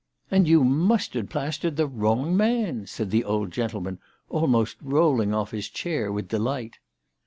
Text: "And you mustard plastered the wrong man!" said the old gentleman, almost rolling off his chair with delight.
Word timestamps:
"And 0.31 0.47
you 0.47 0.63
mustard 0.63 1.29
plastered 1.29 1.75
the 1.77 1.85
wrong 1.85 2.35
man!" 2.35 2.87
said 2.87 3.11
the 3.11 3.23
old 3.23 3.51
gentleman, 3.51 3.99
almost 4.29 4.77
rolling 4.81 5.31
off 5.31 5.51
his 5.51 5.69
chair 5.69 6.11
with 6.11 6.27
delight. 6.29 6.79